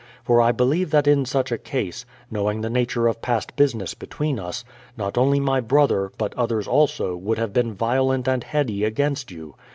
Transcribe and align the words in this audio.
For 0.23 0.41
I 0.41 0.51
beheve 0.51 0.89
that 0.89 1.05
in 1.05 1.25
such 1.25 1.51
a 1.51 1.59
case, 1.59 2.07
knowing 2.31 2.61
the 2.61 2.71
nature 2.71 3.05
of 3.05 3.21
past 3.21 3.55
business 3.55 3.93
between 3.93 4.39
us, 4.39 4.65
not 4.97 5.15
only 5.15 5.39
my 5.39 5.59
brother, 5.61 6.11
but 6.17 6.33
others 6.33 6.67
also, 6.67 7.15
would 7.15 7.37
have 7.37 7.53
been 7.53 7.75
violent 7.75 8.27
and 8.27 8.43
heady 8.43 8.83
against 8.83 9.29
you. 9.29 9.53